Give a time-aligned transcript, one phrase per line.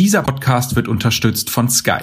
[0.00, 2.00] Dieser Podcast wird unterstützt von Sky.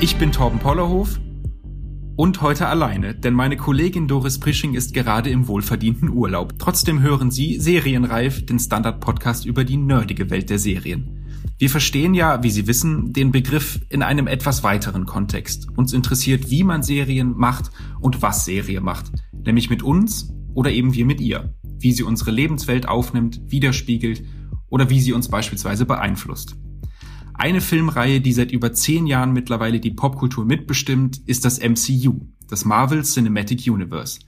[0.00, 1.18] Ich bin Torben Pollerhof
[2.16, 6.54] und heute alleine, denn meine Kollegin Doris Prisching ist gerade im wohlverdienten Urlaub.
[6.58, 11.24] Trotzdem hören Sie Serienreif, den Standard-Podcast über die nerdige Welt der Serien.
[11.58, 15.68] Wir verstehen ja, wie Sie wissen, den Begriff in einem etwas weiteren Kontext.
[15.76, 19.10] Uns interessiert, wie man Serien macht und was Serie macht.
[19.44, 21.54] Nämlich mit uns oder eben wir mit ihr.
[21.78, 24.24] Wie sie unsere Lebenswelt aufnimmt, widerspiegelt
[24.68, 26.56] oder wie sie uns beispielsweise beeinflusst.
[27.34, 32.64] Eine Filmreihe, die seit über zehn Jahren mittlerweile die Popkultur mitbestimmt, ist das MCU, das
[32.64, 34.20] Marvel Cinematic Universe.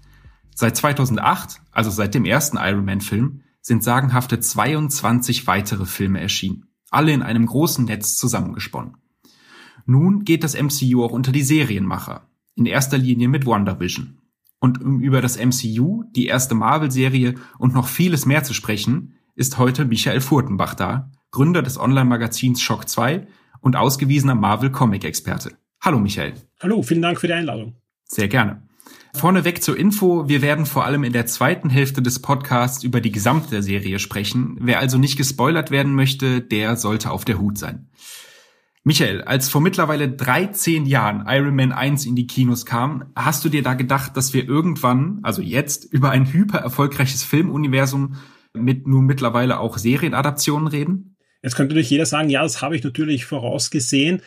[0.55, 6.67] Seit 2008, also seit dem ersten Iron Man Film, sind sagenhafte 22 weitere Filme erschienen,
[6.91, 8.97] alle in einem großen Netz zusammengesponnen.
[9.87, 14.19] Nun geht das MCU auch unter die Serienmacher, in erster Linie mit WandaVision.
[14.59, 19.59] Und um über das MCU, die erste Marvel-Serie und noch vieles mehr zu sprechen, ist
[19.59, 23.27] heute Michael Furtenbach da, Gründer des Online-Magazins Shock 2
[23.61, 25.59] und ausgewiesener Marvel-Comic-Experte.
[25.81, 26.35] Hallo Michael.
[26.61, 27.77] Hallo, vielen Dank für die Einladung.
[28.05, 28.63] Sehr gerne.
[29.15, 33.13] Vorneweg zur Info, wir werden vor allem in der zweiten Hälfte des Podcasts über die
[33.13, 34.59] gesamte Serie sprechen.
[34.61, 37.89] Wer also nicht gespoilert werden möchte, der sollte auf der Hut sein.
[38.85, 43.49] Michael, als vor mittlerweile 13 Jahren Iron Man 1 in die Kinos kam, hast du
[43.49, 48.15] dir da gedacht, dass wir irgendwann, also jetzt, über ein hyper erfolgreiches Filmuniversum
[48.55, 51.16] mit nun mittlerweile auch Serienadaptionen reden?
[51.47, 54.21] Jetzt könnte natürlich jeder sagen, ja, das habe ich natürlich vorausgesehen.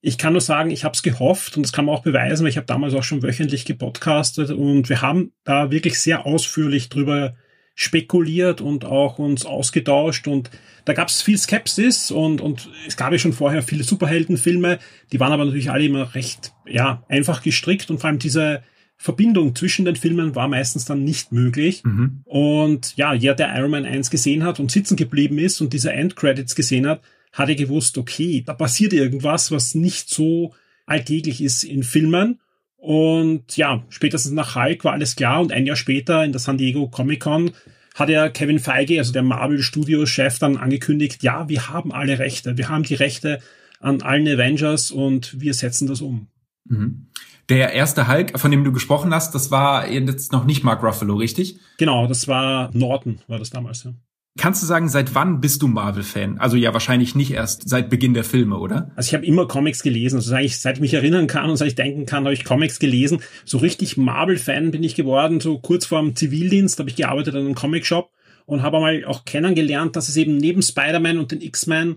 [0.00, 2.48] Ich kann nur sagen, ich habe es gehofft und das kann man auch beweisen, weil
[2.48, 7.36] ich habe damals auch schon wöchentlich gepodcastet und wir haben da wirklich sehr ausführlich drüber
[7.74, 10.48] spekuliert und auch uns ausgetauscht und
[10.86, 14.78] da gab es viel Skepsis und, und es gab ja schon vorher viele Superheldenfilme,
[15.12, 18.62] die waren aber natürlich alle immer recht ja, einfach gestrickt und vor allem diese
[19.02, 21.82] Verbindung zwischen den Filmen war meistens dann nicht möglich.
[21.82, 22.20] Mhm.
[22.24, 25.92] Und ja, jeder, der Iron Man 1 gesehen hat und sitzen geblieben ist und diese
[25.92, 27.02] Endcredits gesehen hat,
[27.32, 30.54] hat er gewusst, okay, da passiert irgendwas, was nicht so
[30.86, 32.38] alltäglich ist in Filmen.
[32.76, 36.56] Und ja, spätestens nach Hulk war alles klar und ein Jahr später in der San
[36.58, 37.50] Diego Comic Con
[37.96, 42.20] hat ja Kevin Feige, also der Marvel Studios Chef, dann angekündigt, ja, wir haben alle
[42.20, 42.56] Rechte.
[42.56, 43.40] Wir haben die Rechte
[43.80, 46.28] an allen Avengers und wir setzen das um.
[46.66, 47.08] Mhm.
[47.48, 51.14] Der erste Hulk, von dem du gesprochen hast, das war jetzt noch nicht Mark Ruffalo,
[51.14, 51.58] richtig?
[51.78, 53.94] Genau, das war Norton, war das damals, ja.
[54.38, 56.38] Kannst du sagen, seit wann bist du Marvel-Fan?
[56.38, 58.90] Also ja, wahrscheinlich nicht erst seit Beginn der Filme, oder?
[58.96, 60.16] Also ich habe immer Comics gelesen.
[60.16, 62.78] Also eigentlich, seit ich mich erinnern kann und seit ich denken kann, habe ich Comics
[62.78, 63.20] gelesen.
[63.44, 67.40] So richtig Marvel-Fan bin ich geworden, so kurz vor dem Zivildienst habe ich gearbeitet in
[67.40, 68.10] einem Comic-Shop
[68.46, 71.96] und habe einmal auch kennengelernt, dass es eben neben Spider-Man und den X-Men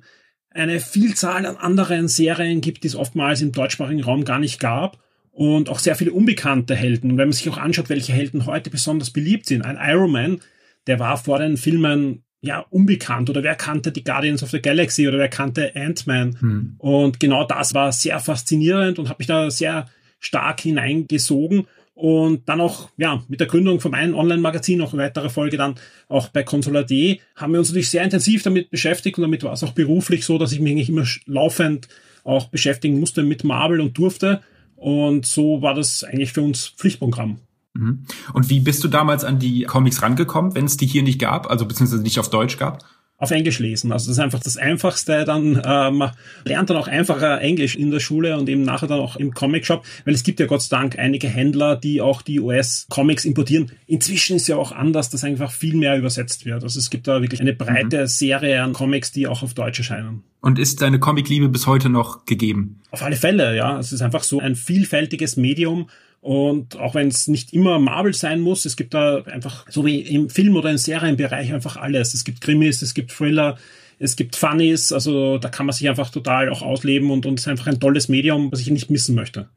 [0.49, 4.99] eine Vielzahl an anderen Serien gibt, die es oftmals im deutschsprachigen Raum gar nicht gab
[5.35, 7.11] und auch sehr viele unbekannte Helden.
[7.11, 10.39] Und wenn man sich auch anschaut, welche Helden heute besonders beliebt sind, ein Iron Man,
[10.87, 15.07] der war vor den Filmen ja unbekannt oder wer kannte die Guardians of the Galaxy
[15.07, 16.75] oder wer kannte Ant-Man hm.
[16.77, 19.87] und genau das war sehr faszinierend und hat mich da sehr
[20.19, 21.65] stark hineingesogen
[21.95, 25.75] und dann auch, ja, mit der Gründung von meinem Online-Magazin, noch eine weitere Folge dann
[26.07, 29.63] auch bei Consola.de, haben wir uns natürlich sehr intensiv damit beschäftigt und damit war es
[29.63, 31.87] auch beruflich so, dass ich mich eigentlich immer laufend
[32.23, 34.41] auch beschäftigen musste mit Marvel und durfte.
[34.75, 37.39] Und so war das eigentlich für uns Pflichtprogramm.
[37.73, 38.05] Mhm.
[38.33, 41.49] Und wie bist du damals an die Comics rangekommen, wenn es die hier nicht gab,
[41.49, 42.83] also beziehungsweise nicht auf Deutsch gab?
[43.25, 43.91] Auf Englisch lesen.
[43.91, 45.25] Also das ist einfach das Einfachste.
[45.25, 46.03] Dann ähm,
[46.45, 49.83] lernt dann auch einfacher Englisch in der Schule und eben nachher dann auch im Comic-Shop,
[50.05, 53.71] weil es gibt ja Gott sei Dank einige Händler, die auch die US-Comics importieren.
[53.87, 56.63] Inzwischen ist ja auch anders, dass einfach viel mehr übersetzt wird.
[56.63, 58.07] Also es gibt da wirklich eine breite mhm.
[58.07, 60.23] Serie an Comics, die auch auf Deutsch erscheinen.
[60.41, 62.79] Und ist deine Comic-Liebe bis heute noch gegeben?
[62.91, 63.79] Auf alle Fälle, ja.
[63.79, 65.89] Es ist einfach so ein vielfältiges Medium
[66.25, 69.99] und auch wenn es nicht immer Marvel sein muss, es gibt da einfach, so wie
[69.99, 72.15] im Film- oder im Serienbereich, einfach alles.
[72.15, 73.59] Es gibt Krimis, es gibt Thriller,
[73.99, 77.45] es gibt Funnies, also da kann man sich einfach total auch ausleben und, und es
[77.45, 79.49] ist einfach ein tolles Medium, was ich nicht missen möchte.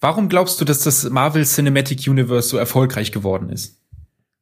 [0.00, 3.78] Warum glaubst du, dass das Marvel Cinematic Universe so erfolgreich geworden ist?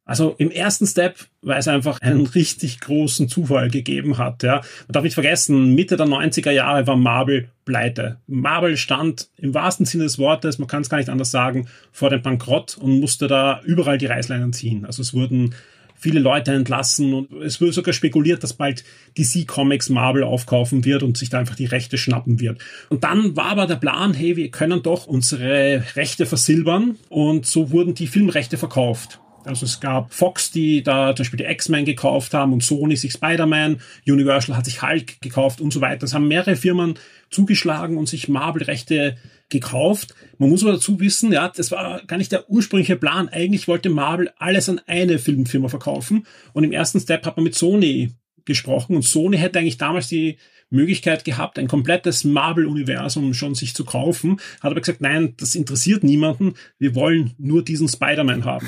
[0.05, 4.43] Also im ersten Step, weil es einfach einen richtig großen Zufall gegeben hat.
[4.43, 4.55] Ja.
[4.55, 8.17] Man darf nicht vergessen, Mitte der 90er Jahre war Marvel pleite.
[8.27, 12.09] Marvel stand im wahrsten Sinne des Wortes, man kann es gar nicht anders sagen, vor
[12.09, 14.85] dem Bankrott und musste da überall die Reißleinen ziehen.
[14.85, 15.55] Also es wurden
[15.95, 18.83] viele Leute entlassen und es wurde sogar spekuliert, dass bald
[19.17, 22.59] DC Comics Marvel aufkaufen wird und sich da einfach die Rechte schnappen wird.
[22.89, 27.71] Und dann war aber der Plan, hey, wir können doch unsere Rechte versilbern und so
[27.71, 32.33] wurden die Filmrechte verkauft Also es gab Fox, die da zum Beispiel die X-Men gekauft
[32.33, 36.05] haben und Sony sich Spider-Man, Universal hat sich Hulk gekauft und so weiter.
[36.05, 36.95] Es haben mehrere Firmen
[37.29, 39.17] zugeschlagen und sich Marvel-Rechte
[39.49, 40.15] gekauft.
[40.37, 43.29] Man muss aber dazu wissen, ja, das war gar nicht der ursprüngliche Plan.
[43.29, 47.55] Eigentlich wollte Marvel alles an eine Filmfirma verkaufen und im ersten Step hat man mit
[47.55, 48.11] Sony
[48.45, 50.37] gesprochen und Sony hätte eigentlich damals die
[50.69, 56.03] Möglichkeit gehabt, ein komplettes Marvel-Universum schon sich zu kaufen, hat aber gesagt, nein, das interessiert
[56.03, 58.67] niemanden, wir wollen nur diesen Spider-Man haben.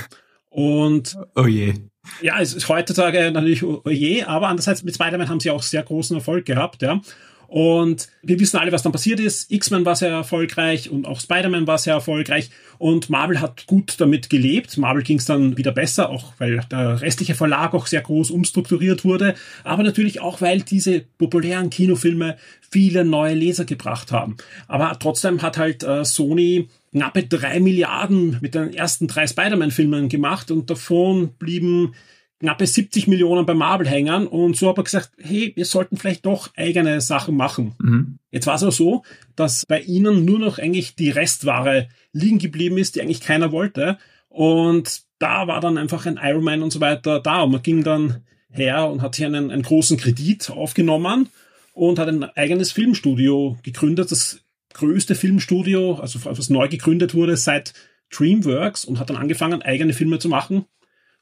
[0.55, 1.73] Und oh je.
[2.21, 5.83] Ja, es ist heutzutage natürlich oh je, aber andererseits mit Spider-Man haben sie auch sehr
[5.83, 7.01] großen Erfolg gehabt, ja.
[7.47, 9.51] Und wir wissen alle, was dann passiert ist.
[9.51, 12.49] X-Men war sehr erfolgreich und auch Spider-Man war sehr erfolgreich.
[12.77, 14.77] Und Marvel hat gut damit gelebt.
[14.77, 19.05] Marvel ging es dann wieder besser, auch weil der restliche Verlag auch sehr groß umstrukturiert
[19.05, 19.35] wurde.
[19.63, 22.37] Aber natürlich auch, weil diese populären Kinofilme
[22.69, 24.37] viele neue Leser gebracht haben.
[24.67, 30.49] Aber trotzdem hat halt äh, Sony knappe drei Milliarden mit den ersten drei Spider-Man-Filmen gemacht
[30.49, 31.93] und davon blieben
[32.39, 34.27] knappe 70 Millionen bei Marvel hängen.
[34.27, 37.75] Und so habe ich gesagt, hey, wir sollten vielleicht doch eigene Sachen machen.
[37.79, 38.19] Mhm.
[38.31, 39.03] Jetzt war es aber so,
[39.35, 43.97] dass bei ihnen nur noch eigentlich die Restware liegen geblieben ist, die eigentlich keiner wollte.
[44.29, 47.43] Und da war dann einfach ein Iron Man und so weiter da.
[47.43, 51.29] Und man ging dann her und hat hier einen, einen großen Kredit aufgenommen
[51.73, 54.41] und hat ein eigenes Filmstudio gegründet, das
[54.73, 57.73] größte Filmstudio, also was neu gegründet wurde seit
[58.11, 60.65] DreamWorks und hat dann angefangen, eigene Filme zu machen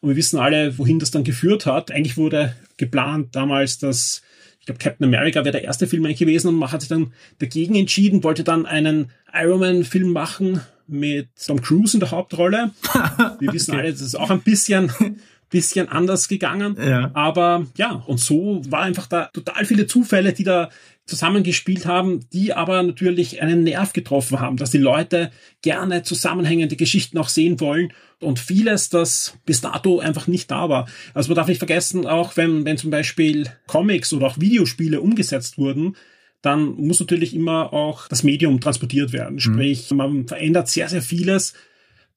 [0.04, 1.90] und wir wissen alle, wohin das dann geführt hat.
[1.90, 4.22] Eigentlich wurde geplant damals, dass,
[4.60, 7.14] ich glaube, Captain America wäre der erste Film eigentlich gewesen und man hat sich dann
[7.40, 12.72] dagegen entschieden, wollte dann einen Iron Man-Film machen mit Tom Cruise in der Hauptrolle.
[13.40, 13.80] Wir wissen okay.
[13.80, 14.92] alle, das ist auch ein bisschen
[15.54, 16.76] bisschen anders gegangen.
[16.84, 17.12] Ja.
[17.14, 20.70] Aber ja, und so war einfach da total viele Zufälle, die da
[21.06, 27.18] zusammengespielt haben, die aber natürlich einen Nerv getroffen haben, dass die Leute gerne zusammenhängende Geschichten
[27.18, 30.88] auch sehen wollen und vieles, das bis dato einfach nicht da war.
[31.14, 35.58] Also man darf nicht vergessen, auch wenn, wenn zum Beispiel Comics oder auch Videospiele umgesetzt
[35.58, 35.96] wurden,
[36.42, 39.36] dann muss natürlich immer auch das Medium transportiert werden.
[39.36, 39.40] Mhm.
[39.40, 41.54] Sprich, man verändert sehr, sehr vieles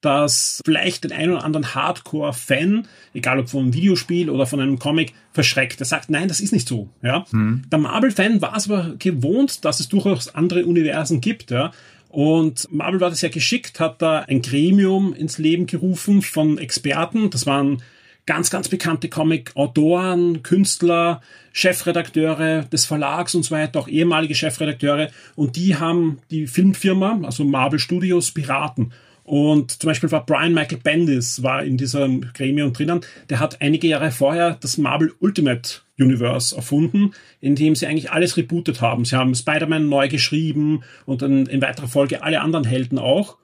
[0.00, 4.78] dass vielleicht den einen oder anderen Hardcore-Fan, egal ob von einem Videospiel oder von einem
[4.78, 5.80] Comic, verschreckt.
[5.80, 6.88] Er sagt, nein, das ist nicht so.
[7.02, 7.24] Ja?
[7.30, 7.62] Hm.
[7.70, 11.50] Der Marvel-Fan war es aber gewohnt, dass es durchaus andere Universen gibt.
[11.50, 11.72] Ja?
[12.08, 17.30] Und Marvel war das ja geschickt, hat da ein Gremium ins Leben gerufen von Experten.
[17.30, 17.82] Das waren
[18.26, 21.20] ganz, ganz bekannte Comic-Autoren, Künstler,
[21.52, 25.10] Chefredakteure des Verlags und so weiter, auch ehemalige Chefredakteure.
[25.36, 28.92] Und die haben die Filmfirma, also Marvel Studios, beraten.
[29.26, 33.00] Und zum Beispiel war Brian Michael Bendis war in diesem Gremium drinnen.
[33.28, 38.36] Der hat einige Jahre vorher das Marvel Ultimate Universe erfunden, in dem sie eigentlich alles
[38.36, 39.04] rebootet haben.
[39.04, 43.36] Sie haben Spider-Man neu geschrieben und dann in weiterer Folge alle anderen Helden auch.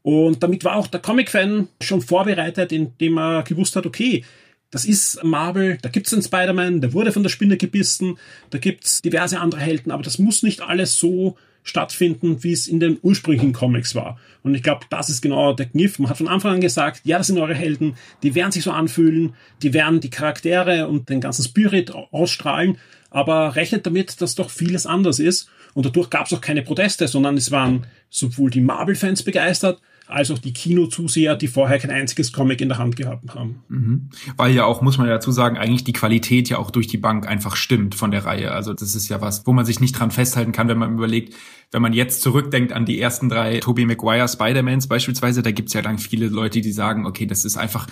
[0.00, 4.24] Und damit war auch der Comic-Fan schon vorbereitet, indem er gewusst hat, okay,
[4.70, 8.16] das ist Marvel, da gibt's einen Spider-Man, der wurde von der Spinne gebissen,
[8.48, 11.36] da gibt's diverse andere Helden, aber das muss nicht alles so
[11.66, 14.18] stattfinden, wie es in den ursprünglichen Comics war.
[14.42, 15.98] Und ich glaube, das ist genau der Kniff.
[15.98, 18.70] Man hat von Anfang an gesagt, ja, das sind eure Helden, die werden sich so
[18.70, 22.78] anfühlen, die werden die Charaktere und den ganzen Spirit ausstrahlen,
[23.10, 25.50] aber rechnet damit, dass doch vieles anders ist.
[25.74, 30.30] Und dadurch gab es auch keine Proteste, sondern es waren sowohl die Marvel-Fans begeistert, als
[30.30, 33.62] auch die Kinozuseher, die vorher kein einziges Comic in der Hand gehabt haben.
[33.68, 34.10] Mhm.
[34.36, 36.98] Weil ja auch, muss man ja dazu sagen, eigentlich die Qualität ja auch durch die
[36.98, 38.52] Bank einfach stimmt von der Reihe.
[38.52, 41.34] Also das ist ja was, wo man sich nicht dran festhalten kann, wenn man überlegt,
[41.72, 45.82] wenn man jetzt zurückdenkt an die ersten drei Tobey Maguire Spider-Mans beispielsweise, da gibt's ja
[45.82, 47.88] dann viele Leute, die sagen, okay, das ist einfach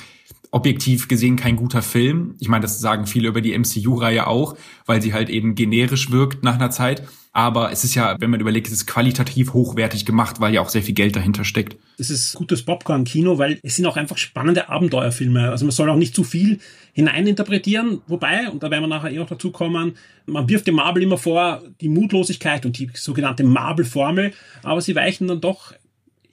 [0.54, 2.36] objektiv gesehen kein guter Film.
[2.38, 4.56] Ich meine, das sagen viele über die MCU-Reihe auch,
[4.86, 7.02] weil sie halt eben generisch wirkt nach einer Zeit.
[7.32, 10.68] Aber es ist ja, wenn man überlegt, es ist qualitativ hochwertig gemacht, weil ja auch
[10.68, 11.76] sehr viel Geld dahinter steckt.
[11.98, 15.50] Es ist gutes Popcorn-Kino, weil es sind auch einfach spannende Abenteuerfilme.
[15.50, 16.60] Also man soll auch nicht zu viel
[16.92, 18.02] hineininterpretieren.
[18.06, 19.96] Wobei, und da werden wir nachher eh noch dazu kommen,
[20.26, 24.32] man wirft dem Marvel immer vor, die Mutlosigkeit und die sogenannte Marvel-Formel,
[24.62, 25.74] aber sie weichen dann doch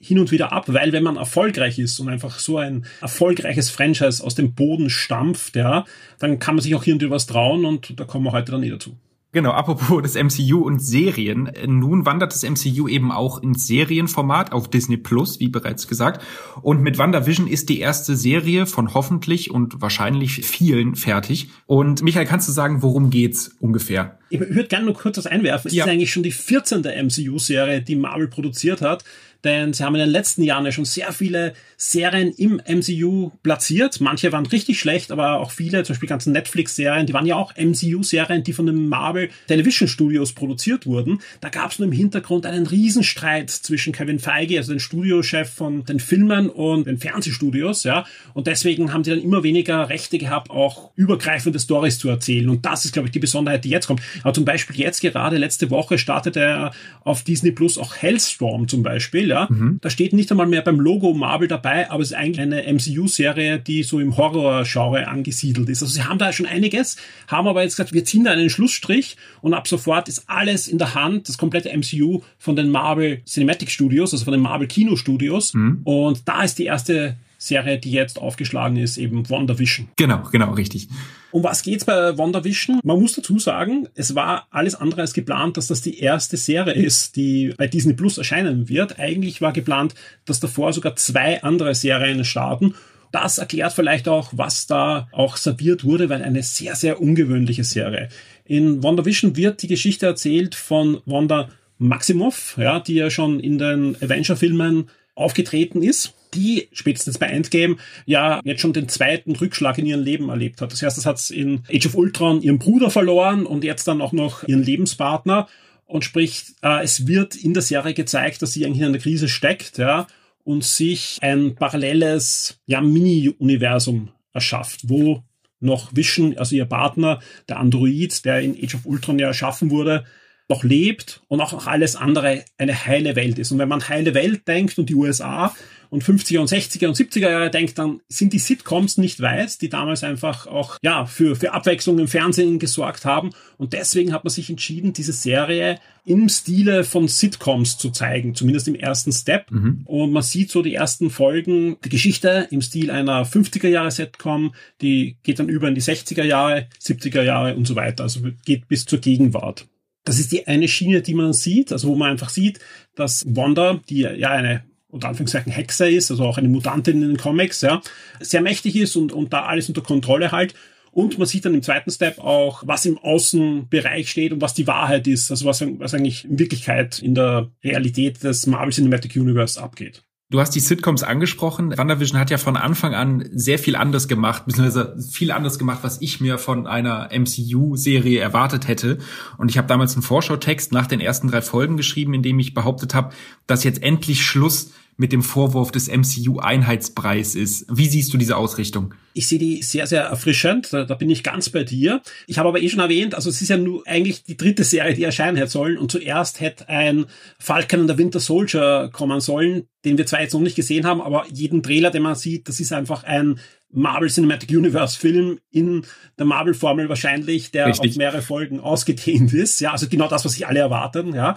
[0.02, 4.22] hin und wieder ab, weil wenn man erfolgreich ist und einfach so ein erfolgreiches Franchise
[4.22, 5.84] aus dem Boden stampft, ja,
[6.18, 8.62] dann kann man sich auch hier und was trauen und da kommen wir heute dann
[8.62, 8.96] eh dazu.
[9.34, 11.50] Genau, apropos des MCU und Serien.
[11.66, 16.22] Nun wandert das MCU eben auch ins Serienformat auf Disney Plus, wie bereits gesagt.
[16.60, 21.48] Und mit WandaVision ist die erste Serie von hoffentlich und wahrscheinlich vielen fertig.
[21.64, 24.18] Und Michael, kannst du sagen, worum geht's ungefähr?
[24.32, 25.68] Ich würde gerne nur kurz das einwerfen.
[25.68, 25.84] Es ja.
[25.84, 26.80] ist eigentlich schon die 14.
[26.80, 29.04] MCU-Serie, die Marvel produziert hat
[29.44, 34.00] denn sie haben in den letzten Jahren ja schon sehr viele Serien im MCU platziert.
[34.00, 37.54] Manche waren richtig schlecht, aber auch viele, zum Beispiel ganzen Netflix-Serien, die waren ja auch
[37.56, 41.20] MCU-Serien, die von den Marvel Television Studios produziert wurden.
[41.40, 45.84] Da gab es nur im Hintergrund einen Riesenstreit zwischen Kevin Feige, also den Studiochef von
[45.84, 48.06] den Filmen und den Fernsehstudios, ja.
[48.34, 52.48] Und deswegen haben sie dann immer weniger Rechte gehabt, auch übergreifende Stories zu erzählen.
[52.48, 54.02] Und das ist, glaube ich, die Besonderheit, die jetzt kommt.
[54.22, 56.70] Aber zum Beispiel jetzt gerade letzte Woche startete
[57.04, 59.48] auf Disney Plus auch Hellstorm zum Beispiel, ja.
[59.50, 59.78] Mhm.
[59.80, 63.58] Da steht nicht einmal mehr beim Logo Marvel dabei, aber es ist eigentlich eine MCU-Serie,
[63.58, 65.82] die so im Horror-Genre angesiedelt ist.
[65.82, 66.96] Also sie haben da schon einiges,
[67.28, 70.78] haben aber jetzt gesagt, wir ziehen da einen Schlussstrich und ab sofort ist alles in
[70.78, 74.96] der Hand, das komplette MCU von den Marvel Cinematic Studios, also von den Marvel Kino
[74.96, 75.54] Studios.
[75.54, 75.80] Mhm.
[75.84, 79.88] Und da ist die erste Serie, die jetzt aufgeschlagen ist, eben WandaVision.
[79.96, 80.88] Genau, genau, richtig.
[81.32, 82.80] Um was geht's bei WandaVision?
[82.84, 86.74] Man muss dazu sagen, es war alles andere als geplant, dass das die erste Serie
[86.74, 88.98] ist, die bei Disney Plus erscheinen wird.
[88.98, 89.94] Eigentlich war geplant,
[90.24, 92.74] dass davor sogar zwei andere Serien starten.
[93.10, 98.08] Das erklärt vielleicht auch, was da auch serviert wurde, weil eine sehr, sehr ungewöhnliche Serie.
[98.44, 103.96] In WandaVision wird die Geschichte erzählt von Wanda Maximoff, ja, die ja schon in den
[104.00, 110.02] Avenger-Filmen aufgetreten ist die spätestens bei Endgame ja jetzt schon den zweiten Rückschlag in ihrem
[110.02, 110.72] Leben erlebt hat.
[110.72, 114.12] Das heißt, das hat in Age of Ultron ihren Bruder verloren und jetzt dann auch
[114.12, 115.48] noch ihren Lebenspartner.
[115.84, 119.28] Und sprich, äh, es wird in der Serie gezeigt, dass sie eigentlich in einer Krise
[119.28, 120.06] steckt, ja,
[120.44, 125.22] und sich ein paralleles, ja, Mini-Universum erschafft, wo
[125.60, 130.04] noch Vision, also ihr Partner, der Android, der in Age of Ultron ja erschaffen wurde,
[130.48, 133.52] noch lebt und auch alles andere eine heile Welt ist.
[133.52, 135.54] Und wenn man heile Welt denkt und die USA,
[135.92, 139.68] und 50er und 60er und 70er Jahre denkt, dann sind die Sitcoms nicht weit, die
[139.68, 143.32] damals einfach auch ja für, für Abwechslung im Fernsehen gesorgt haben.
[143.58, 148.68] Und deswegen hat man sich entschieden, diese Serie im Stile von Sitcoms zu zeigen, zumindest
[148.68, 149.50] im ersten Step.
[149.50, 149.82] Mhm.
[149.84, 154.54] Und man sieht so die ersten Folgen, die Geschichte im Stil einer 50er Jahre Sitcom,
[154.80, 158.04] die geht dann über in die 60er Jahre, 70er Jahre und so weiter.
[158.04, 159.66] Also geht bis zur Gegenwart.
[160.04, 162.60] Das ist die eine Schiene, die man sieht, also wo man einfach sieht,
[162.94, 167.16] dass Wanda, die ja eine unter Anführungszeichen Hexer ist, also auch eine Mutantin in den
[167.16, 167.80] Comics, ja,
[168.20, 170.54] sehr mächtig ist und, und da alles unter Kontrolle halt.
[170.92, 174.66] Und man sieht dann im zweiten Step auch, was im Außenbereich steht und was die
[174.66, 179.60] Wahrheit ist, also was, was eigentlich in Wirklichkeit in der Realität des Marvel Cinematic Universe
[179.60, 180.04] abgeht.
[180.32, 181.76] Du hast die Sitcoms angesprochen.
[181.76, 186.00] WandaVision hat ja von Anfang an sehr viel anders gemacht, beziehungsweise viel anders gemacht, was
[186.00, 188.96] ich mir von einer MCU-Serie erwartet hätte.
[189.36, 192.54] Und ich habe damals einen Vorschautext nach den ersten drei Folgen geschrieben, in dem ich
[192.54, 193.14] behauptet habe,
[193.46, 194.70] dass jetzt endlich Schluss
[195.02, 197.66] mit dem Vorwurf des MCU-Einheitspreis ist.
[197.68, 198.94] Wie siehst du diese Ausrichtung?
[199.14, 200.72] Ich sehe die sehr, sehr erfrischend.
[200.72, 202.00] Da, da, bin ich ganz bei dir.
[202.28, 204.94] Ich habe aber eh schon erwähnt, also es ist ja nur eigentlich die dritte Serie,
[204.94, 205.76] die erscheinen hätte sollen.
[205.76, 207.06] Und zuerst hätte ein
[207.40, 211.00] Falcon and the Winter Soldier kommen sollen, den wir zwar jetzt noch nicht gesehen haben,
[211.00, 213.40] aber jeden Trailer, den man sieht, das ist einfach ein
[213.72, 215.84] Marvel Cinematic Universe Film in
[216.16, 217.90] der Marvel Formel wahrscheinlich, der Richtig.
[217.90, 219.60] auf mehrere Folgen ausgedehnt ist.
[219.60, 221.12] Ja, also genau das, was sich alle erwarten.
[221.12, 221.36] Ja,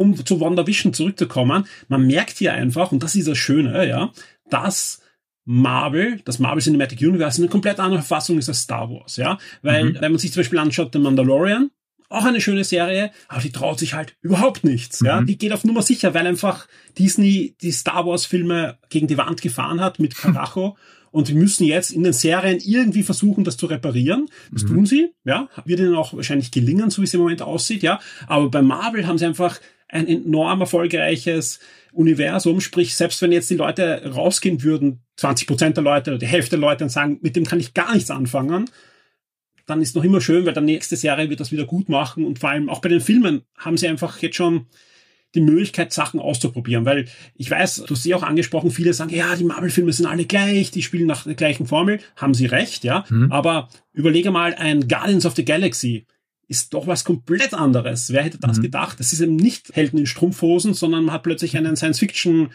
[0.00, 4.10] um zu WandaVision zurückzukommen, man merkt hier einfach, und das ist das Schöne, ja,
[4.48, 5.02] dass
[5.44, 9.36] Marvel, das Marvel Cinematic Universe, eine komplett andere Verfassung ist als Star Wars, ja.
[9.60, 9.96] Weil, mhm.
[10.00, 11.70] wenn man sich zum Beispiel anschaut, The Mandalorian,
[12.08, 15.06] auch eine schöne Serie, aber die traut sich halt überhaupt nichts, mhm.
[15.06, 15.20] ja.
[15.20, 16.66] Die geht auf Nummer sicher, weil einfach
[16.98, 20.78] Disney die Star Wars Filme gegen die Wand gefahren hat mit Karacho.
[21.10, 24.28] und sie müssen jetzt in den Serien irgendwie versuchen, das zu reparieren.
[24.50, 24.68] Das mhm.
[24.68, 28.00] tun sie, ja, wird ihnen auch wahrscheinlich gelingen, so wie es im Moment aussieht, ja.
[28.26, 29.60] Aber bei Marvel haben sie einfach
[29.90, 31.60] ein enorm erfolgreiches
[31.92, 32.60] Universum.
[32.60, 36.50] Sprich, selbst wenn jetzt die Leute rausgehen würden, 20 Prozent der Leute oder die Hälfte
[36.50, 38.70] der Leute und sagen, mit dem kann ich gar nichts anfangen,
[39.66, 42.24] dann ist noch immer schön, weil der nächste Serie wird das wieder gut machen.
[42.24, 44.66] Und vor allem auch bei den Filmen haben sie einfach jetzt schon
[45.34, 47.06] die Möglichkeit, Sachen auszuprobieren, weil
[47.36, 50.72] ich weiß, du hast sie auch angesprochen, viele sagen, ja, die Marvel-Filme sind alle gleich,
[50.72, 53.30] die spielen nach der gleichen Formel, haben sie recht, ja, mhm.
[53.30, 56.06] aber überlege mal ein Guardians of the Galaxy,
[56.50, 58.12] ist doch was komplett anderes.
[58.12, 58.62] Wer hätte das mhm.
[58.62, 58.98] gedacht?
[58.98, 62.50] Das ist eben nicht Helden in Strumpfhosen, sondern man hat plötzlich einen Science-Fiction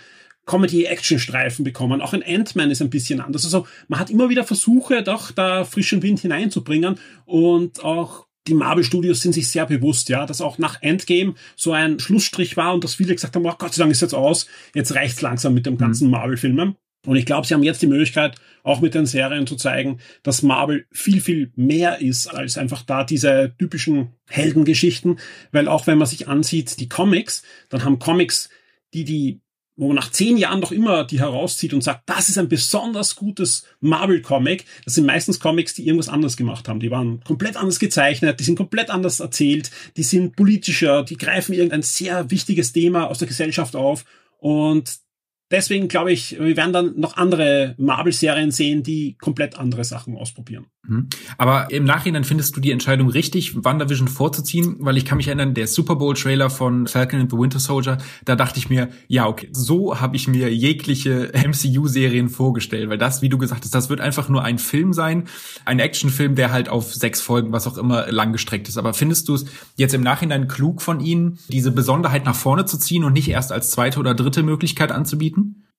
[0.45, 2.01] Comedy-Action-Streifen bekommen.
[2.01, 3.45] Auch ein Ant-Man ist ein bisschen anders.
[3.45, 8.83] Also man hat immer wieder Versuche, doch da frischen Wind hineinzubringen und auch die Marvel
[8.83, 12.83] Studios sind sich sehr bewusst, ja, dass auch nach Endgame so ein Schlussstrich war und
[12.83, 15.65] dass viele gesagt haben, oh Gott sei Dank ist jetzt aus, jetzt reicht's langsam mit
[15.65, 16.11] dem ganzen mhm.
[16.11, 16.75] Marvel-Filmen.
[17.07, 18.35] Und ich glaube, sie haben jetzt die Möglichkeit,
[18.65, 23.03] auch mit den Serien zu zeigen, dass Marvel viel, viel mehr ist als einfach da
[23.03, 25.19] diese typischen Heldengeschichten.
[25.51, 28.50] Weil auch wenn man sich ansieht, die Comics, dann haben Comics,
[28.93, 29.39] die die
[29.77, 33.17] wo man nach zehn Jahren doch immer die herauszieht und sagt, das ist ein besonders
[33.17, 34.63] gutes Marvel-Comic.
[34.86, 36.79] Das sind meistens Comics, die irgendwas anderes gemacht haben.
[36.79, 41.53] Die waren komplett anders gezeichnet, die sind komplett anders erzählt, die sind politischer, die greifen
[41.53, 44.05] irgendein sehr wichtiges Thema aus der Gesellschaft auf
[44.39, 45.04] und
[45.51, 50.65] deswegen glaube ich, wir werden dann noch andere Marvel-Serien sehen, die komplett andere Sachen ausprobieren.
[50.87, 51.07] Mhm.
[51.37, 54.77] Aber im Nachhinein findest du die Entscheidung richtig, WandaVision vorzuziehen?
[54.79, 58.35] Weil ich kann mich erinnern, der Super Bowl-Trailer von Falcon and the Winter Soldier, da
[58.35, 62.89] dachte ich mir, ja, okay, so habe ich mir jegliche MCU-Serien vorgestellt.
[62.89, 65.25] Weil das, wie du gesagt hast, das wird einfach nur ein Film sein,
[65.65, 68.77] ein Actionfilm, der halt auf sechs Folgen, was auch immer, langgestreckt ist.
[68.77, 72.77] Aber findest du es jetzt im Nachhinein klug von ihnen, diese Besonderheit nach vorne zu
[72.77, 75.35] ziehen und nicht erst als zweite oder dritte Möglichkeit anzubieten?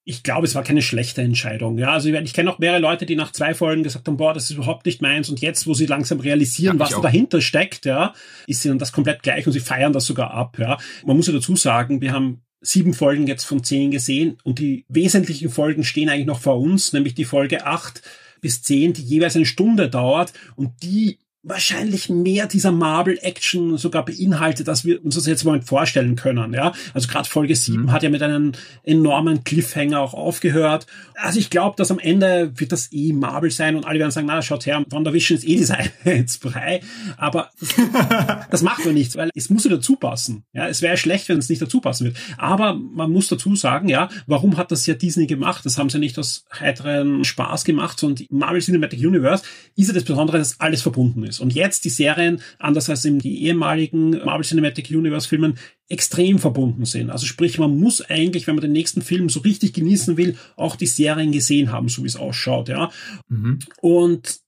[0.09, 1.79] Ich glaube, es war keine schlechte Entscheidung.
[1.79, 4.45] Ja, also ich kenne auch mehrere Leute, die nach zwei Folgen gesagt haben, boah, das
[4.45, 5.29] ist überhaupt nicht meins.
[5.29, 8.15] Und jetzt, wo sie langsam realisieren, was dahinter steckt, ja,
[8.47, 10.59] ist ihnen das komplett gleich und sie feiern das sogar ab.
[10.61, 14.61] Ja, man muss ja dazu sagen, wir haben sieben Folgen jetzt von zehn gesehen und
[14.61, 18.03] die wesentlichen Folgen stehen eigentlich noch vor uns, nämlich die Folge acht
[18.41, 24.69] bis zehn, die jeweils eine Stunde dauert und die wahrscheinlich mehr dieser Marvel-Action sogar beinhaltet,
[24.69, 26.53] als wir uns das jetzt mal vorstellen können.
[26.53, 27.93] Ja, also gerade Folge 7 mhm.
[27.93, 30.87] hat ja mit einem enormen Cliffhanger auch aufgehört.
[31.15, 34.27] Also ich glaube, dass am Ende wird das eh Marvel sein und alle werden sagen,
[34.27, 35.57] na schaut her, WandaVision ist eh
[36.05, 36.81] jetzt frei.
[37.17, 37.75] Aber das,
[38.51, 40.45] das macht nur nichts, weil es muss ja dazu passen.
[40.53, 42.17] Ja, es wäre schlecht, wenn es nicht dazu passen wird.
[42.39, 45.65] Aber man muss dazu sagen, ja, warum hat das ja Disney gemacht?
[45.65, 49.45] Das haben sie nicht aus heiteren Spaß gemacht, sondern Marvel Cinematic Universe
[49.77, 51.41] ist ja das Besondere, dass alles verbunden ist ist.
[51.41, 56.85] Und jetzt die Serien, anders als in die ehemaligen Marvel Cinematic Universe Filmen, extrem verbunden
[56.85, 57.11] sind.
[57.11, 60.77] Also sprich, man muss eigentlich, wenn man den nächsten Film so richtig genießen will, auch
[60.77, 62.91] die Serien gesehen haben, so wie es ausschaut, ja.
[63.29, 63.61] Mhm.
[63.81, 64.41] Und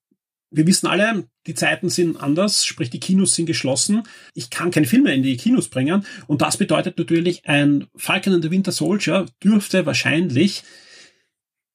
[0.51, 4.03] wir wissen alle, die Zeiten sind anders, sprich die Kinos sind geschlossen.
[4.35, 8.43] Ich kann keine Filme in die Kinos bringen und das bedeutet natürlich, ein Falcon and
[8.43, 10.63] the Winter Soldier dürfte wahrscheinlich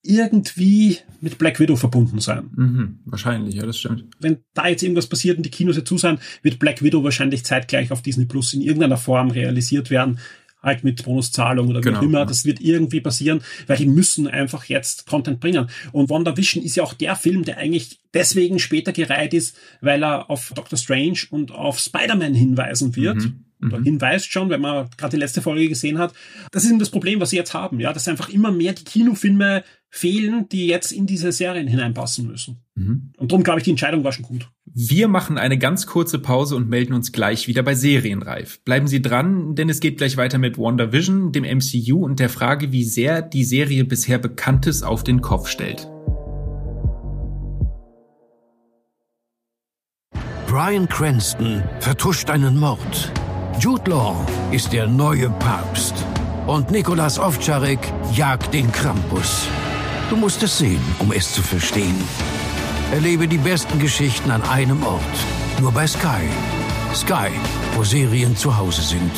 [0.03, 2.49] irgendwie mit Black Widow verbunden sein.
[2.55, 4.05] Mhm, wahrscheinlich, ja, das stimmt.
[4.19, 7.91] Wenn da jetzt irgendwas passiert und die Kinos dazu sein, wird Black Widow wahrscheinlich zeitgleich
[7.91, 10.19] auf Disney Plus in irgendeiner Form realisiert werden.
[10.61, 12.19] Halt mit Bonuszahlung oder wie genau, auch immer.
[12.19, 12.25] Ja.
[12.25, 15.67] Das wird irgendwie passieren, weil die müssen einfach jetzt Content bringen.
[15.91, 20.29] Und WandaVision ist ja auch der Film, der eigentlich deswegen später gereiht ist, weil er
[20.29, 23.17] auf Doctor Strange und auf Spider-Man hinweisen wird.
[23.17, 23.83] Mhm mhm.
[23.83, 26.13] hinweist schon, wenn man gerade die letzte Folge gesehen hat.
[26.51, 28.83] Das ist eben das Problem, was sie jetzt haben, ja, dass einfach immer mehr die
[28.83, 32.63] Kinofilme fehlen, die jetzt in diese Serien hineinpassen müssen.
[32.73, 33.13] Mhm.
[33.17, 34.49] Und darum glaube ich, die Entscheidung war schon gut.
[34.65, 38.59] Wir machen eine ganz kurze Pause und melden uns gleich wieder bei Serienreif.
[38.63, 42.71] Bleiben Sie dran, denn es geht gleich weiter mit WandaVision, dem MCU und der Frage,
[42.71, 45.87] wie sehr die Serie bisher Bekanntes auf den Kopf stellt.
[50.47, 53.11] Brian Cranston vertuscht einen Mord.
[53.59, 55.93] Jude Law ist der neue Papst.
[56.47, 57.79] Und Nikolas Ovtcharek
[58.13, 59.47] jagt den Krampus.
[60.09, 61.95] Du musst es sehen, um es zu verstehen.
[62.91, 65.01] Erlebe die besten Geschichten an einem Ort.
[65.61, 66.23] Nur bei Sky.
[66.93, 67.29] Sky,
[67.75, 69.11] wo Serien zu Hause sind.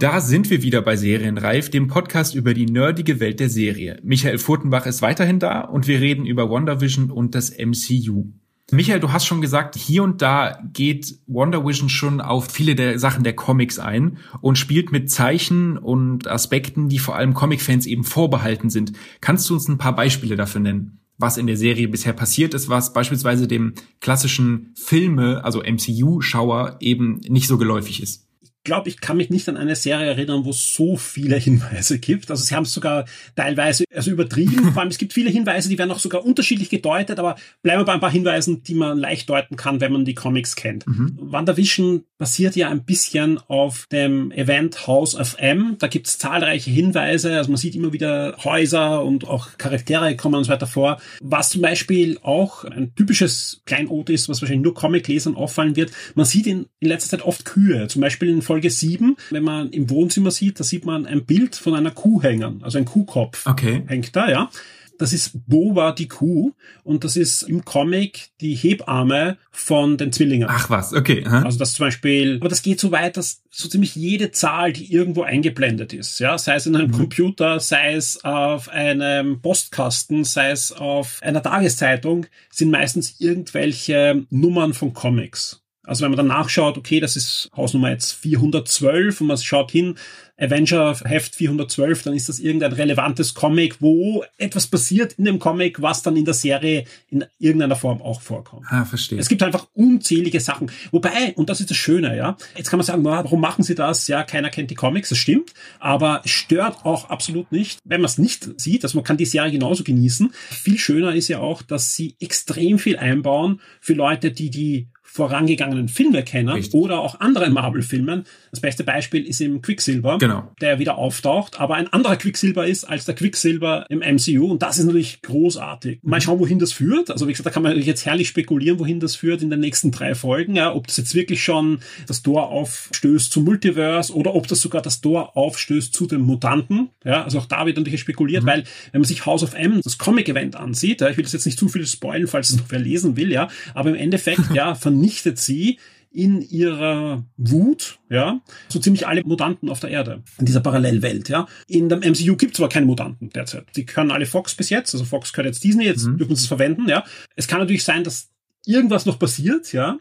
[0.00, 4.00] Da sind wir wieder bei Serienreif, dem Podcast über die nerdige Welt der Serie.
[4.02, 8.32] Michael Furtenbach ist weiterhin da und wir reden über WandaVision und das MCU.
[8.74, 12.98] Michael, du hast schon gesagt, hier und da geht Wonder Vision schon auf viele der
[12.98, 18.02] Sachen der Comics ein und spielt mit Zeichen und Aspekten, die vor allem Comic-Fans eben
[18.02, 18.94] vorbehalten sind.
[19.20, 20.98] Kannst du uns ein paar Beispiele dafür nennen?
[21.18, 27.20] was in der Serie bisher passiert ist, was beispielsweise dem klassischen Filme, also MCU-Schauer eben
[27.28, 28.26] nicht so geläufig ist
[28.64, 32.30] glaube, ich kann mich nicht an eine Serie erinnern, wo es so viele Hinweise gibt.
[32.30, 33.04] Also sie haben es sogar
[33.36, 34.64] teilweise also übertrieben.
[34.72, 37.84] Vor allem es gibt viele Hinweise, die werden auch sogar unterschiedlich gedeutet, aber bleiben wir
[37.84, 40.86] bei ein paar Hinweisen, die man leicht deuten kann, wenn man die Comics kennt.
[40.86, 41.18] Mhm.
[41.20, 45.76] WandaVision basiert ja ein bisschen auf dem Event House of M.
[45.78, 50.36] Da gibt es zahlreiche Hinweise, also man sieht immer wieder Häuser und auch Charaktere kommen
[50.36, 51.00] und so weiter vor.
[51.20, 56.26] Was zum Beispiel auch ein typisches Kleinod ist, was wahrscheinlich nur Comic-Lesern auffallen wird, man
[56.26, 57.88] sieht in, in letzter Zeit oft Kühe.
[57.88, 61.56] Zum Beispiel in Folge 7, wenn man im Wohnzimmer sieht, da sieht man ein Bild
[61.56, 63.82] von einer Kuh hängen, also ein Kuhkopf okay.
[63.86, 64.50] hängt da, ja.
[64.98, 66.52] Das ist Boba die Kuh
[66.84, 70.48] und das ist im Comic die Hebamme von den Zwillingen.
[70.50, 71.24] Ach was, okay.
[71.26, 71.44] Aha.
[71.44, 74.92] Also das zum Beispiel, aber das geht so weit, dass so ziemlich jede Zahl, die
[74.92, 76.96] irgendwo eingeblendet ist, ja, sei es in einem mhm.
[76.98, 84.74] Computer, sei es auf einem Postkasten, sei es auf einer Tageszeitung, sind meistens irgendwelche Nummern
[84.74, 85.61] von Comics.
[85.84, 89.96] Also wenn man dann nachschaut, okay, das ist Hausnummer jetzt 412 und man schaut hin,
[90.38, 95.82] Avenger Heft 412, dann ist das irgendein relevantes Comic, wo etwas passiert in dem Comic,
[95.82, 98.66] was dann in der Serie in irgendeiner Form auch vorkommt.
[98.68, 99.18] Ah, verstehe.
[99.18, 100.70] Es gibt einfach unzählige Sachen.
[100.90, 104.08] Wobei, und das ist das Schöne, ja, jetzt kann man sagen, warum machen sie das?
[104.08, 108.06] Ja, keiner kennt die Comics, das stimmt, aber es stört auch absolut nicht, wenn man
[108.08, 108.84] es nicht sieht.
[108.84, 110.32] Also man kann die Serie genauso genießen.
[110.50, 115.88] Viel schöner ist ja auch, dass sie extrem viel einbauen für Leute, die die vorangegangenen
[115.88, 116.72] Filme kennen Richtig.
[116.72, 118.24] oder auch anderen Marvel-Filmen.
[118.50, 120.50] Das beste Beispiel ist im Quicksilver, genau.
[120.62, 124.78] der wieder auftaucht, aber ein anderer Quicksilver ist als der Quicksilver im MCU und das
[124.78, 125.98] ist natürlich großartig.
[126.02, 127.10] Mal schauen, wohin das führt.
[127.10, 129.90] Also wie gesagt, da kann man jetzt herrlich spekulieren, wohin das führt in den nächsten
[129.90, 130.56] drei Folgen.
[130.56, 134.80] Ja, ob das jetzt wirklich schon das Tor aufstößt zum Multiverse oder ob das sogar
[134.80, 136.88] das Tor aufstößt zu den Mutanten.
[137.04, 138.46] Ja, also auch da wird natürlich spekuliert, mhm.
[138.46, 141.46] weil wenn man sich House of M, das Comic-Event ansieht, ja, ich will das jetzt
[141.46, 144.74] nicht zu viel spoilen, falls es noch wer lesen will, ja, aber im Endeffekt, ja,
[144.74, 145.78] vernichtet sie
[146.14, 151.46] in ihrer Wut, ja, so ziemlich alle Mutanten auf der Erde, in dieser Parallelwelt, ja.
[151.68, 153.64] In dem MCU gibt es aber keine Mutanten derzeit.
[153.76, 156.18] Die können alle Fox bis jetzt, also Fox gehört jetzt Disney, jetzt mhm.
[156.18, 157.04] dürfen sie es verwenden, ja.
[157.34, 158.28] Es kann natürlich sein, dass
[158.66, 159.98] irgendwas noch passiert, ja,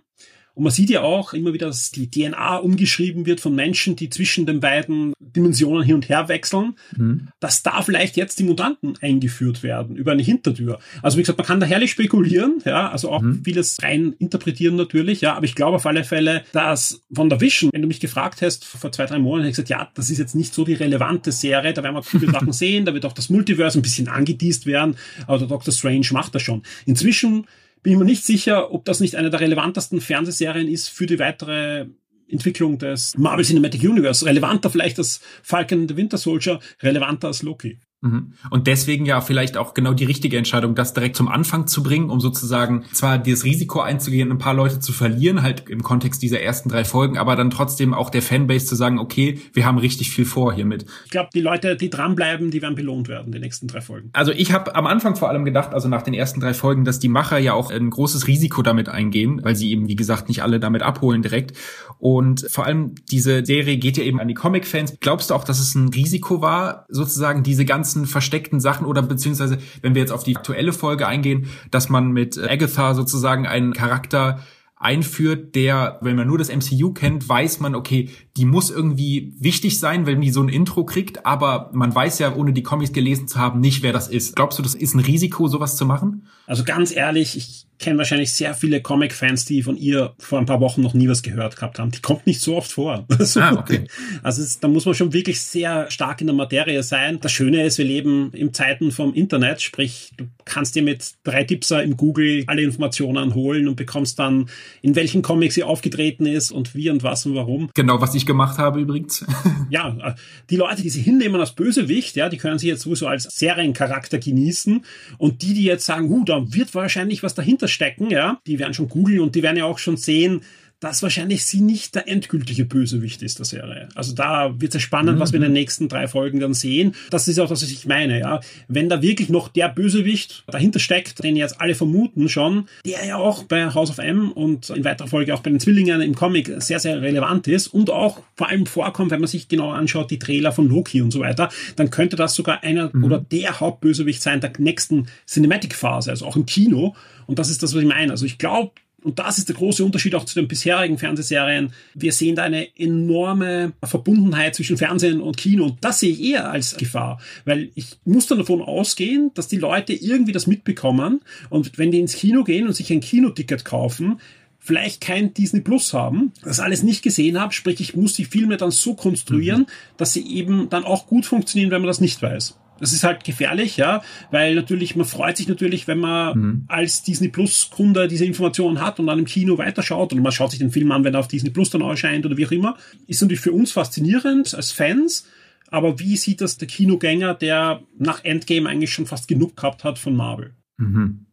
[0.53, 4.09] und man sieht ja auch immer wieder, dass die DNA umgeschrieben wird von Menschen, die
[4.09, 7.29] zwischen den beiden Dimensionen hin und her wechseln, mhm.
[7.39, 10.79] dass da vielleicht jetzt die Mutanten eingeführt werden über eine Hintertür.
[11.01, 13.43] Also wie gesagt, man kann da herrlich spekulieren, ja, also auch mhm.
[13.43, 17.71] vieles rein interpretieren natürlich, ja, aber ich glaube auf alle Fälle, dass von der Vision,
[17.73, 20.17] wenn du mich gefragt hast vor zwei, drei Monaten, hätte ich gesagt, ja, das ist
[20.17, 23.13] jetzt nicht so die relevante Serie, da werden wir viele Sachen sehen, da wird auch
[23.13, 26.63] das Multiverse ein bisschen angeteased werden, aber der Doctor Strange macht das schon.
[26.85, 27.45] Inzwischen
[27.83, 31.19] bin ich mir nicht sicher, ob das nicht eine der relevantesten Fernsehserien ist für die
[31.19, 31.87] weitere
[32.27, 34.25] Entwicklung des Marvel Cinematic Universe.
[34.25, 37.79] Relevanter vielleicht als Falcon and the Winter Soldier, relevanter als Loki.
[38.01, 38.33] Mhm.
[38.49, 42.09] Und deswegen ja vielleicht auch genau die richtige Entscheidung, das direkt zum Anfang zu bringen,
[42.09, 46.41] um sozusagen zwar das Risiko einzugehen, ein paar Leute zu verlieren, halt im Kontext dieser
[46.41, 50.09] ersten drei Folgen, aber dann trotzdem auch der Fanbase zu sagen, okay, wir haben richtig
[50.09, 50.85] viel vor hiermit.
[51.05, 54.09] Ich glaube, die Leute, die dranbleiben, die werden belohnt werden, die nächsten drei Folgen.
[54.13, 56.97] Also ich habe am Anfang vor allem gedacht, also nach den ersten drei Folgen, dass
[56.97, 60.41] die Macher ja auch ein großes Risiko damit eingehen, weil sie eben, wie gesagt, nicht
[60.41, 61.55] alle damit abholen direkt.
[61.99, 64.97] Und vor allem diese Serie geht ja eben an die Comic-Fans.
[65.01, 69.01] Glaubst du auch, dass es ein Risiko war, sozusagen diese ganzen ganzen versteckten Sachen oder
[69.01, 73.73] beziehungsweise, wenn wir jetzt auf die aktuelle Folge eingehen, dass man mit Agatha sozusagen einen
[73.73, 74.39] Charakter
[74.77, 79.77] einführt, der, wenn man nur das MCU kennt, weiß man, okay, die muss irgendwie wichtig
[79.80, 83.27] sein, wenn die so ein Intro kriegt, aber man weiß ja, ohne die Comics gelesen
[83.27, 84.36] zu haben, nicht, wer das ist.
[84.36, 86.27] Glaubst du, das ist ein Risiko, sowas zu machen?
[86.47, 90.61] Also ganz ehrlich, ich kenne wahrscheinlich sehr viele Comic-Fans, die von ihr vor ein paar
[90.61, 91.91] Wochen noch nie was gehört gehabt haben.
[91.91, 93.05] Die kommt nicht so oft vor.
[93.19, 93.87] so ah, okay.
[94.23, 97.19] Also es, da muss man schon wirklich sehr stark in der Materie sein.
[97.19, 101.43] Das Schöne ist, wir leben im Zeiten vom Internet, sprich, du kannst dir mit drei
[101.43, 104.49] Tipser im Google alle Informationen holen und bekommst dann,
[104.81, 107.69] in welchen Comics sie aufgetreten ist und wie und was und warum.
[107.73, 109.25] Genau, was ich gemacht habe übrigens.
[109.69, 110.15] ja,
[110.49, 114.19] die Leute, die sie hinnehmen als Bösewicht, ja, die können sie jetzt sowieso als Seriencharakter
[114.19, 114.85] genießen
[115.17, 118.73] und die, die jetzt sagen, uh, da wird wahrscheinlich was dahinter stecken, ja, die werden
[118.73, 120.41] schon googeln und die werden ja auch schon sehen,
[120.81, 123.87] dass wahrscheinlich sie nicht der endgültige Bösewicht ist der Serie.
[123.95, 125.21] Also da wird es spannend, mhm.
[125.21, 126.95] was wir in den nächsten drei Folgen dann sehen.
[127.11, 128.41] Das ist auch das, was ich meine, ja.
[128.67, 133.17] Wenn da wirklich noch der Bösewicht dahinter steckt, den jetzt alle vermuten schon, der ja
[133.17, 136.51] auch bei House of M und in weiterer Folge auch bei den Zwillingen im Comic
[136.57, 140.17] sehr, sehr relevant ist und auch vor allem vorkommt, wenn man sich genau anschaut, die
[140.17, 143.03] Trailer von Loki und so weiter, dann könnte das sogar einer mhm.
[143.03, 146.95] oder der Hauptbösewicht sein der nächsten Cinematic-Phase, also auch im Kino.
[147.27, 148.11] Und das ist das, was ich meine.
[148.11, 148.71] Also ich glaube,
[149.03, 151.73] und das ist der große Unterschied auch zu den bisherigen Fernsehserien.
[151.93, 156.51] Wir sehen da eine enorme Verbundenheit zwischen Fernsehen und Kino und das sehe ich eher
[156.51, 161.77] als Gefahr, weil ich muss dann davon ausgehen, dass die Leute irgendwie das mitbekommen und
[161.77, 164.19] wenn die ins Kino gehen und sich ein Kinoticket kaufen,
[164.59, 168.57] vielleicht kein Disney Plus haben, das alles nicht gesehen habe, sprich ich muss die Filme
[168.57, 169.97] dann so konstruieren, mhm.
[169.97, 172.57] dass sie eben dann auch gut funktionieren, wenn man das nicht weiß.
[172.81, 176.63] Das ist halt gefährlich, ja, weil natürlich, man freut sich natürlich, wenn man mhm.
[176.67, 180.51] als Disney Plus Kunde diese Informationen hat und dann im Kino weiterschaut und man schaut
[180.51, 182.77] sich den Film an, wenn er auf Disney Plus dann erscheint oder wie auch immer.
[183.07, 185.27] Ist natürlich für uns faszinierend als Fans,
[185.67, 189.99] aber wie sieht das der Kinogänger, der nach Endgame eigentlich schon fast genug gehabt hat
[189.99, 190.51] von Marvel?
[190.77, 191.27] Mhm.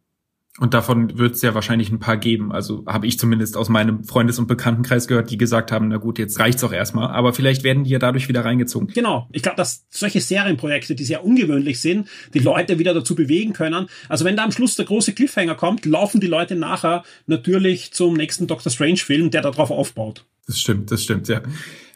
[0.59, 2.51] Und davon wird es ja wahrscheinlich ein paar geben.
[2.51, 6.19] Also habe ich zumindest aus meinem Freundes- und Bekanntenkreis gehört, die gesagt haben, na gut,
[6.19, 7.09] jetzt reicht's auch erstmal.
[7.11, 8.89] Aber vielleicht werden die ja dadurch wieder reingezogen.
[8.93, 9.27] Genau.
[9.31, 13.87] Ich glaube, dass solche Serienprojekte, die sehr ungewöhnlich sind, die Leute wieder dazu bewegen können.
[14.09, 18.15] Also wenn da am Schluss der große Cliffhanger kommt, laufen die Leute nachher natürlich zum
[18.15, 20.25] nächsten Doctor Strange-Film, der darauf aufbaut.
[20.45, 21.41] Das stimmt, das stimmt, ja.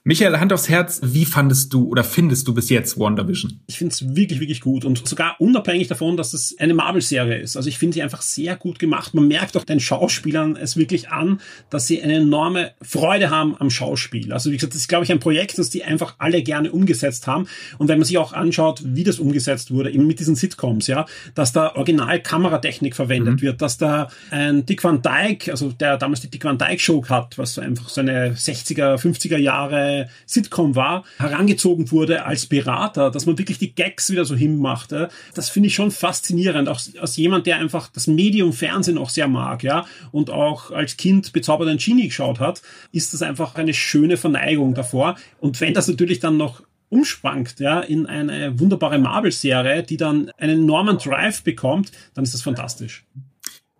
[0.05, 3.61] Michael, Hand aufs Herz, wie fandest du oder findest du bis jetzt WandaVision?
[3.67, 7.55] Ich finde es wirklich, wirklich gut und sogar unabhängig davon, dass es eine Marvel-Serie ist.
[7.55, 9.13] Also ich finde sie einfach sehr gut gemacht.
[9.13, 11.39] Man merkt auch den Schauspielern es wirklich an,
[11.69, 14.33] dass sie eine enorme Freude haben am Schauspiel.
[14.33, 17.25] Also wie gesagt, das ist, glaube ich, ein Projekt, das die einfach alle gerne umgesetzt
[17.27, 17.47] haben.
[17.77, 21.05] Und wenn man sich auch anschaut, wie das umgesetzt wurde, eben mit diesen Sitcoms, ja,
[21.33, 23.41] dass da Original-Kameratechnik verwendet mhm.
[23.41, 27.05] wird, dass da ein Dick Van Dyke, also der damals die Dick Van Dyke Show
[27.07, 29.92] hat, was so einfach so eine 60er, 50er Jahre
[30.25, 35.09] Sitcom war, herangezogen wurde als Berater, dass man wirklich die Gags wieder so hinmachte.
[35.33, 39.27] Das finde ich schon faszinierend, auch als jemand, der einfach das Medium Fernsehen auch sehr
[39.27, 44.17] mag, ja, und auch als Kind bezauberten Genie geschaut hat, ist das einfach eine schöne
[44.17, 45.15] Verneigung davor.
[45.39, 50.63] Und wenn das natürlich dann noch umsprangt, ja, in eine wunderbare Marvel-Serie, die dann einen
[50.63, 53.03] enormen Drive bekommt, dann ist das fantastisch.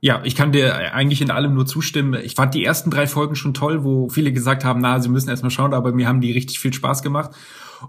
[0.04, 2.20] Ja, ich kann dir eigentlich in allem nur zustimmen.
[2.26, 5.30] Ich fand die ersten drei Folgen schon toll, wo viele gesagt haben, na, sie müssen
[5.30, 7.32] erstmal schauen, aber mir haben die richtig viel Spaß gemacht.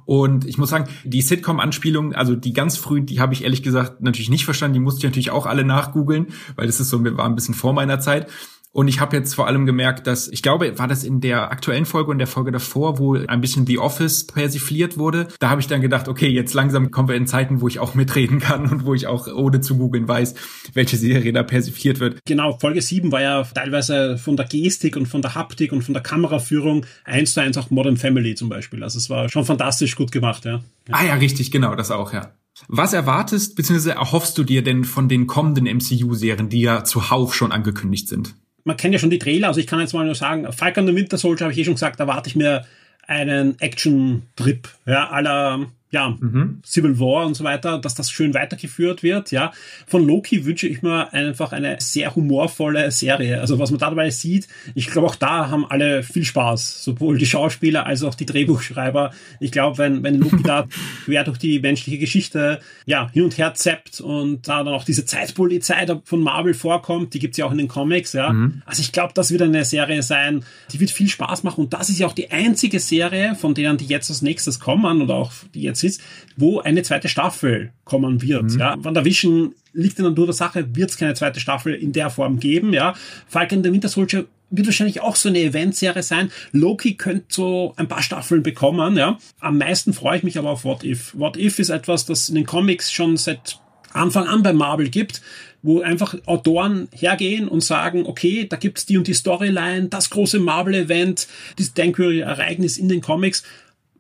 [0.05, 4.01] Und ich muss sagen, die Sitcom-Anspielungen, also die ganz frühen, die habe ich ehrlich gesagt
[4.01, 4.75] natürlich nicht verstanden.
[4.75, 7.73] Die musste ich natürlich auch alle nachgoogeln, weil das ist so, war ein bisschen vor
[7.73, 8.31] meiner Zeit.
[8.75, 11.87] Und ich habe jetzt vor allem gemerkt, dass, ich glaube, war das in der aktuellen
[11.87, 15.29] Folge und der Folge davor, wo ein bisschen The Office persifliert wurde.
[15.39, 17.95] Da habe ich dann gedacht, okay, jetzt langsam kommen wir in Zeiten, wo ich auch
[17.95, 20.35] mitreden kann und wo ich auch ohne zu googeln weiß,
[20.73, 22.19] welche Serie da persifliert wird.
[22.27, 25.95] Genau, Folge 7 war ja teilweise von der Gestik und von der Haptik und von
[25.95, 28.83] der Kameraführung eins zu eins auch Modern Family zum Beispiel.
[28.83, 30.55] Also es war schon fantastisch gut gemacht, ja.
[30.89, 30.95] ja.
[30.95, 32.33] Ah ja, richtig, genau, das auch, ja.
[32.67, 33.91] Was erwartest bzw.
[33.91, 38.35] erhoffst du dir denn von den kommenden MCU-Serien, die ja zuhauf schon angekündigt sind?
[38.65, 40.95] Man kennt ja schon die Trailer, also ich kann jetzt mal nur sagen, Falcon the
[40.95, 42.67] Winter Soldier habe ich eh schon gesagt, da warte ich mir
[43.07, 46.61] einen Action-Trip, ja, aller ja, mhm.
[46.67, 49.53] Civil War und so weiter, dass das schön weitergeführt wird, ja.
[49.87, 53.41] Von Loki wünsche ich mir einfach eine sehr humorvolle Serie.
[53.41, 57.27] Also was man dabei sieht, ich glaube auch da haben alle viel Spaß, sowohl die
[57.27, 59.13] Schauspieler als auch die Drehbuchschreiber.
[59.39, 60.67] Ich glaube, wenn, wenn Loki da
[61.05, 65.05] quer durch die menschliche Geschichte, ja, hin und her zappt und da dann auch diese
[65.05, 68.33] Zeitpolizei von Marvel vorkommt, die gibt's ja auch in den Comics, ja.
[68.33, 68.63] Mhm.
[68.67, 71.89] Also ich glaube, das wird eine Serie sein, die wird viel Spaß machen und das
[71.89, 75.31] ist ja auch die einzige Serie, von denen die jetzt als nächstes kommen oder auch
[75.55, 76.01] die jetzt ist,
[76.37, 78.53] wo eine zweite Staffel kommen wird.
[78.53, 78.59] Mhm.
[78.59, 82.11] Ja, WandaVision liegt in der Natur der Sache, wird es keine zweite Staffel in der
[82.11, 82.73] Form geben.
[82.73, 82.95] Ja,
[83.29, 86.31] Falcon the Winter Soldier wird wahrscheinlich auch so eine Eventserie sein.
[86.53, 88.97] Loki könnte so ein paar Staffeln bekommen.
[88.97, 91.15] Ja, am meisten freue ich mich aber auf What If.
[91.17, 93.59] What If ist etwas, das in den Comics schon seit
[93.93, 95.23] Anfang an bei Marvel gibt,
[95.63, 100.39] wo einfach Autoren hergehen und sagen, okay, da gibt's die und die Storyline, das große
[100.39, 103.45] Marvel-Event, das denkwürdige Ereignis in den Comics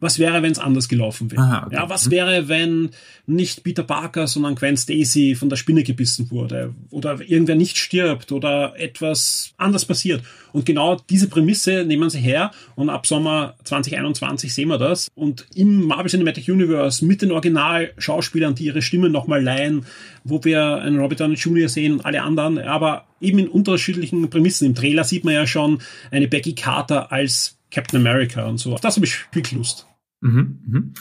[0.05, 1.43] was wäre, wenn es anders gelaufen wäre?
[1.43, 1.75] Aha, okay.
[1.75, 2.91] Ja, was wäre, wenn
[3.27, 8.31] nicht Peter Parker, sondern Gwen Stacy von der Spinne gebissen wurde oder irgendwer nicht stirbt
[8.31, 10.23] oder etwas anders passiert?
[10.53, 15.09] Und genau diese Prämisse nehmen sie her und ab Sommer 2021 sehen wir das.
[15.17, 19.87] Und im Marvel Cinematic Universe mit den Original-Schauspielern, die ihre Stimme nochmal leihen,
[20.23, 21.69] wo wir einen Robert Downey Jr.
[21.69, 24.69] sehen und alle anderen, aber eben in unterschiedlichen Prämissen.
[24.69, 28.75] Im Trailer sieht man ja schon eine Becky Carter als Captain America und so.
[28.75, 29.87] Auf das habe ich viel Lust.
[30.25, 30.95] Mhm, mhm.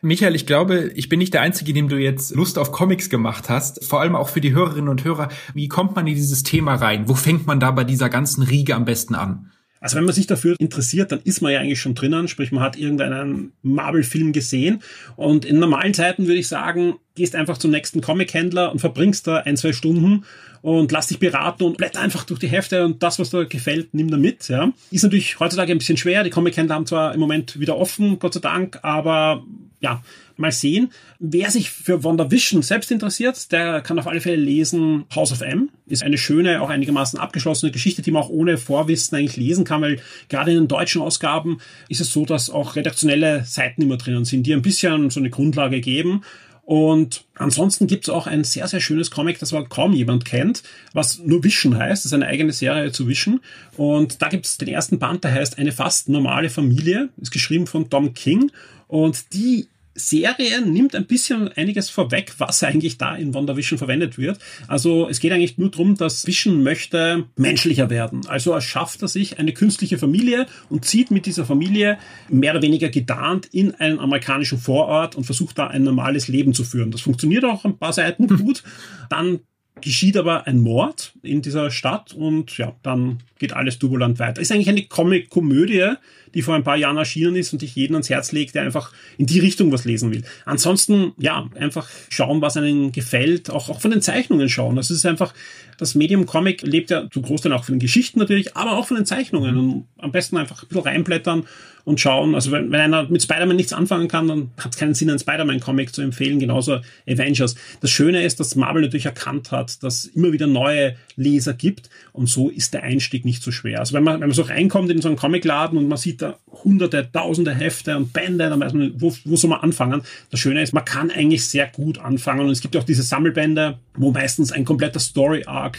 [0.00, 3.48] Michael, ich glaube, ich bin nicht der Einzige, dem du jetzt Lust auf Comics gemacht
[3.48, 3.84] hast.
[3.84, 5.28] Vor allem auch für die Hörerinnen und Hörer.
[5.54, 7.08] Wie kommt man in dieses Thema rein?
[7.08, 9.51] Wo fängt man da bei dieser ganzen Riege am besten an?
[9.82, 12.62] Also wenn man sich dafür interessiert, dann ist man ja eigentlich schon drinnen, sprich man
[12.62, 14.80] hat irgendeinen Marvel-Film gesehen
[15.16, 19.38] und in normalen Zeiten würde ich sagen, gehst einfach zum nächsten Comic-Händler und verbringst da
[19.38, 20.24] ein, zwei Stunden
[20.62, 23.92] und lass dich beraten und blätter einfach durch die Hefte und das, was dir gefällt,
[23.92, 24.48] nimm da mit.
[24.48, 24.72] Ja.
[24.92, 26.22] Ist natürlich heutzutage ein bisschen schwer.
[26.22, 29.42] Die Comic-Händler haben zwar im Moment wieder offen, Gott sei Dank, aber
[29.80, 30.00] ja,
[30.42, 30.90] mal sehen.
[31.18, 35.70] Wer sich für WandaVision selbst interessiert, der kann auf alle Fälle lesen House of M.
[35.86, 39.80] Ist eine schöne, auch einigermaßen abgeschlossene Geschichte, die man auch ohne Vorwissen eigentlich lesen kann,
[39.80, 44.26] weil gerade in den deutschen Ausgaben ist es so, dass auch redaktionelle Seiten immer drinnen
[44.26, 46.22] sind, die ein bisschen so eine Grundlage geben.
[46.64, 50.62] Und ansonsten gibt es auch ein sehr, sehr schönes Comic, das aber kaum jemand kennt,
[50.92, 52.04] was nur Vision heißt.
[52.04, 53.40] Das ist eine eigene Serie zu Vision.
[53.76, 57.66] Und da gibt es den ersten Band, der heißt Eine fast normale Familie, ist geschrieben
[57.66, 58.52] von Tom King.
[58.86, 64.38] Und die Serie nimmt ein bisschen einiges vorweg, was eigentlich da in WandaVision verwendet wird.
[64.68, 68.26] Also es geht eigentlich nur darum, dass Vision möchte menschlicher werden.
[68.26, 72.88] Also erschafft er sich eine künstliche Familie und zieht mit dieser Familie mehr oder weniger
[72.88, 76.90] getarnt in einen amerikanischen Vorort und versucht da ein normales Leben zu führen.
[76.90, 78.62] Das funktioniert auch ein paar Seiten gut.
[79.10, 79.40] Dann
[79.80, 84.40] geschieht aber ein Mord in dieser Stadt und ja, dann geht alles turbulent weiter.
[84.40, 85.94] Ist eigentlich eine Comic-Komödie,
[86.32, 88.92] die vor ein paar Jahren erschienen ist und ich jeden ans Herz lege, der einfach
[89.18, 90.22] in die Richtung was lesen will.
[90.44, 94.76] Ansonsten, ja, einfach schauen, was einem gefällt, auch, auch von den Zeichnungen schauen.
[94.76, 95.34] Das ist einfach,
[95.76, 98.96] das Medium Comic lebt ja zum Großteil auch von den Geschichten natürlich, aber auch von
[98.96, 99.58] den Zeichnungen.
[99.58, 101.44] Und am besten einfach ein bisschen reinblättern
[101.84, 102.34] und schauen.
[102.34, 105.18] Also wenn, wenn einer mit Spider-Man nichts anfangen kann, dann hat es keinen Sinn, einen
[105.18, 107.56] Spider-Man-Comic zu empfehlen, genauso Avengers.
[107.80, 112.28] Das Schöne ist, dass Marvel natürlich erkannt hat, dass immer wieder neue Leser gibt und
[112.28, 113.78] so ist der Einstieg nicht so schwer.
[113.78, 116.38] Also wenn man, wenn man so reinkommt in so einen Comicladen und man sieht da
[116.64, 120.02] hunderte, tausende Hefte und Bände, dann weiß man, wo, wo soll man anfangen?
[120.30, 123.02] Das Schöne ist, man kann eigentlich sehr gut anfangen und es gibt ja auch diese
[123.02, 125.78] Sammelbände, wo meistens ein kompletter Story-Arc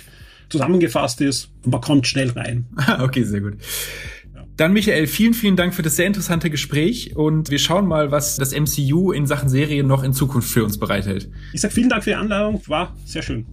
[0.49, 2.65] zusammengefasst ist und man kommt schnell rein.
[2.99, 3.57] okay, sehr gut.
[4.55, 8.35] Dann Michael, vielen, vielen Dank für das sehr interessante Gespräch und wir schauen mal, was
[8.35, 11.29] das MCU in Sachen Serien noch in Zukunft für uns bereithält.
[11.53, 13.45] Ich sag vielen Dank für die Anladung, war sehr schön.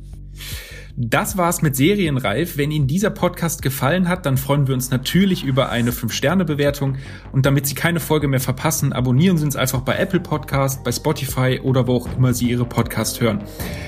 [0.97, 2.57] Das war's mit Serienreif.
[2.57, 6.97] Wenn Ihnen dieser Podcast gefallen hat, dann freuen wir uns natürlich über eine 5-Sterne-Bewertung.
[7.33, 10.93] Und damit Sie keine Folge mehr verpassen, abonnieren Sie uns einfach bei Apple Podcast, bei
[10.93, 13.43] Spotify oder wo auch immer Sie Ihre Podcast hören.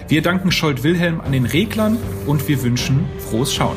[0.09, 3.77] Wir danken Scholt Wilhelm an den Reglern und wir wünschen frohes Schauen.